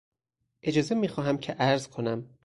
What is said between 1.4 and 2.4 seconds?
عرض کنم...